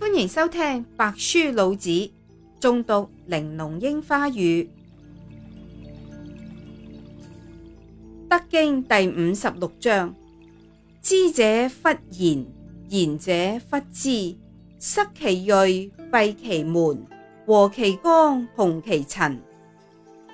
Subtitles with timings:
[0.00, 0.60] 欢迎收听
[0.96, 1.90] 《白书老子》，
[2.58, 2.94] 中读
[3.26, 4.62] 《玲珑樱花语》。
[8.30, 10.14] 《德经》第五十六章：
[11.02, 11.44] 知者
[11.82, 12.46] 忽言，
[12.88, 13.30] 言者
[13.70, 14.34] 忽知。
[14.78, 17.04] 失其锐，闭其门，
[17.44, 19.38] 和其光，同其尘。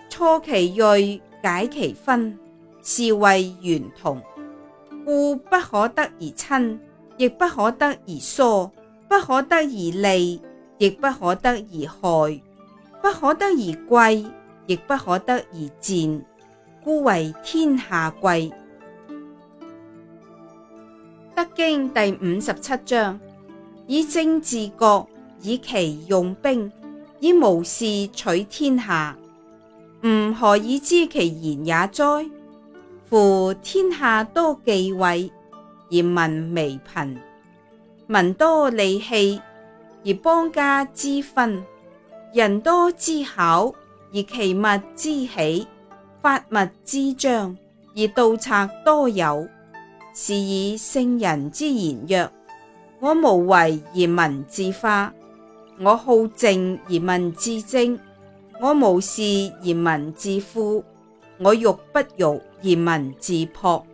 [0.08, 2.38] 挫其锐，解其分，
[2.84, 4.22] 是谓玄同。
[5.04, 6.78] 故不可得而亲，
[7.18, 8.70] 亦不可得而疏。
[9.08, 9.62] 不可得而
[10.14, 10.40] 利，
[10.78, 12.40] 亦不可得而害；
[13.00, 14.24] 不可得而贵，
[14.66, 16.20] 亦不可得而贱。
[16.82, 18.52] 故为天下贵。
[21.36, 23.18] 《德经》第五十七章：
[23.86, 25.08] 以政治国，
[25.40, 26.70] 以其用兵，
[27.20, 29.16] 以无事取天下。
[30.02, 32.04] 吾何以知其言也哉？
[33.08, 35.30] 乎天下多忌讳，
[35.92, 37.18] 而民微贫。
[38.08, 39.42] 民多利器，
[40.04, 41.60] 而邦家之分；
[42.32, 43.74] 人多之巧，
[44.14, 44.62] 而其物
[44.94, 45.66] 之起；
[46.22, 47.56] 法物之章，
[47.96, 48.50] 而盗贼
[48.84, 49.46] 多有。
[50.14, 52.30] 是以圣人之言曰
[53.00, 53.56] ：“我无为
[53.92, 55.12] 而民自化，
[55.80, 57.98] 我好静而民自正，
[58.60, 59.20] 我无事
[59.62, 60.82] 而民自富，
[61.38, 63.84] 我欲不欲而民自朴。”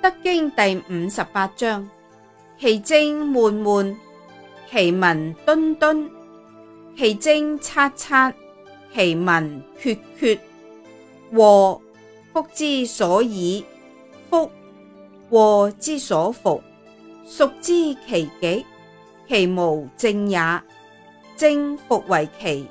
[0.00, 0.50] 德经》
[0.84, 1.88] 第五十八章：
[2.56, 3.96] 其精闷闷，
[4.70, 6.08] 其文敦敦；
[6.96, 8.32] 其精察察，
[8.94, 10.38] 其文决决。
[11.34, 11.80] 禍
[12.32, 13.64] 福之所以，
[14.30, 14.48] 福
[15.32, 16.62] 禍之所伏，
[17.26, 18.64] 孰知其己？
[19.28, 20.38] 其無正也。
[21.36, 22.66] 正复為奇，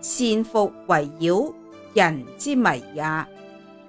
[0.00, 1.52] 善复为妖，
[1.92, 3.02] 人之迷也。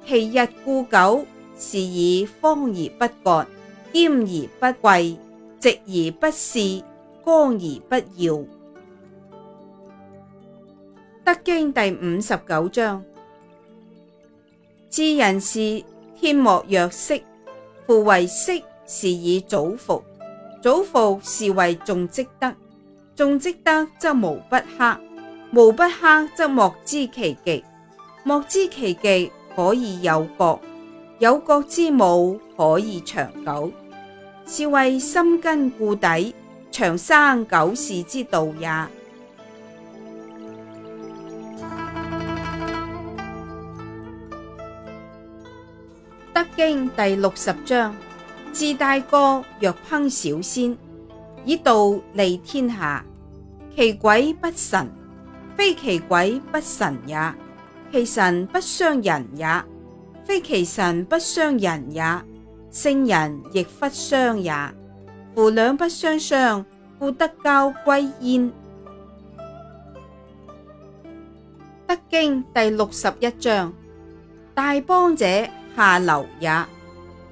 [0.06, 1.26] 其日故久。
[1.58, 3.46] 是以方而不割，
[3.94, 5.18] 兼而不贵，
[5.60, 6.84] 直而不肆，
[7.24, 8.34] 光而不耀。
[11.24, 13.04] 《德经》第五十九章：
[14.90, 15.84] 知人是
[16.20, 17.18] 天莫若色，
[17.88, 18.52] 父为色
[18.86, 20.04] 是以祖服。
[20.62, 22.52] 祖服是为重积德，
[23.16, 25.00] 重积德则无不克，
[25.52, 27.64] 无不克则莫知其极，
[28.24, 30.60] 莫知其极可以有国。
[31.20, 33.72] 有国之母，可以长久，
[34.46, 36.36] 是谓心根固底，
[36.72, 38.68] 长生久视之道也。
[46.34, 47.96] 《德经》第六十章：
[48.52, 50.78] 自大哥若烹小仙，
[51.46, 53.02] 以道利天下，
[53.74, 54.86] 其鬼不神；
[55.56, 57.34] 非其鬼不神也，
[57.90, 59.48] 其神不伤人也。
[60.26, 62.04] 非其神不伤人也，
[62.72, 64.52] 圣人亦不伤也。
[65.36, 66.66] 夫两不相伤，
[66.98, 68.48] 故得交归焉。
[71.86, 73.72] 《德经》第六十一章：
[74.56, 75.26] 大邦者
[75.76, 76.66] 下流也，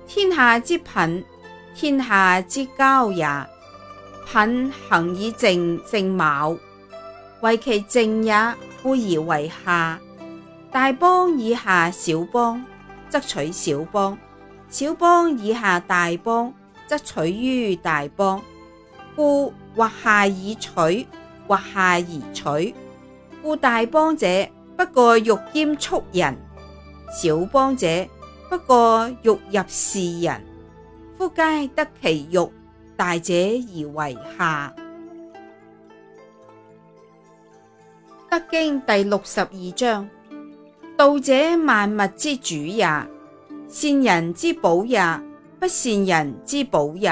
[0.05, 1.25] 天下之品，
[1.73, 3.27] 天下之交也。
[4.27, 6.55] 品行以正，正卯
[7.41, 8.35] 为其正也，
[8.83, 9.99] 故而为下。
[10.71, 12.63] 大邦以下小邦。
[13.13, 14.17] 则取小邦，
[14.69, 16.51] 小邦以下大邦，
[16.87, 18.41] 则取于大邦。
[19.15, 20.71] 故或下以取，
[21.47, 22.73] 或下而取。
[23.43, 24.25] 故大邦者，
[24.75, 26.33] 不过欲兼畜人；
[27.15, 27.85] 小邦者，
[28.49, 30.43] 不过欲入士人。
[31.19, 32.37] 夫皆得其欲，
[32.97, 34.73] 大者而为下。
[38.31, 40.09] 《德经》第六十二章。
[41.03, 41.33] 道者，
[41.65, 42.85] 万物之主也；
[43.67, 45.01] 善人之宝也，
[45.59, 47.11] 不善人之宝也。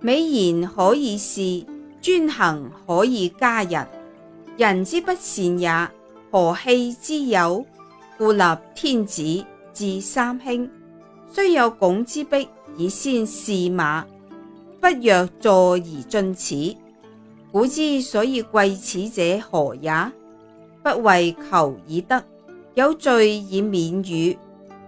[0.00, 1.66] 美言可以是，
[2.00, 3.86] 专行可以加人。
[4.56, 5.70] 人之不善也，
[6.30, 7.62] 何气之有？
[8.16, 8.42] 故立
[8.74, 9.44] 天子，
[9.74, 10.70] 制三卿，
[11.30, 12.48] 虽有拱之壁
[12.78, 14.00] 以先驷马，
[14.80, 16.74] 不若坐而进此。
[17.52, 19.92] 古之所以贵此者，何也？
[20.82, 22.24] 不为求以得。
[22.74, 24.36] 有罪以免予，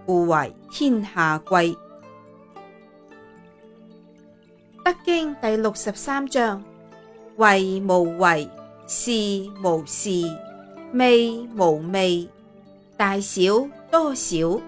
[0.05, 1.71] 故为天下贵。
[4.85, 6.63] 《德经》第六十三章：
[7.35, 8.49] 为无为，
[8.87, 9.11] 是
[9.61, 10.09] 无事；
[10.93, 12.25] 未无未，
[12.95, 14.61] 大小多少，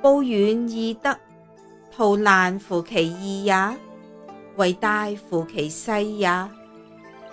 [0.00, 1.14] 报怨易得，
[1.94, 3.52] 图难乎其易也；
[4.56, 6.28] 为大乎其细也。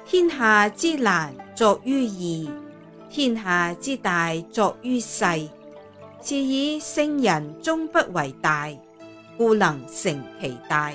[0.06, 2.50] 天下之难，作于易。
[3.12, 5.50] 天下之大，作于细。
[6.24, 8.70] 是以圣人终不为大，
[9.38, 10.92] 故能成其大。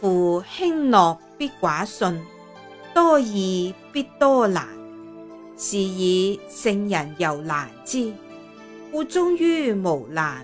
[0.00, 2.20] 夫轻诺必寡信，
[2.94, 4.66] 多易必多难。
[5.58, 8.10] 是以圣人由难知，
[8.90, 10.42] 故终于无难。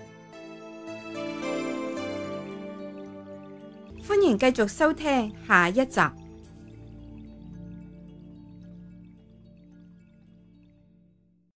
[4.07, 6.01] 欢迎继续收听下一集。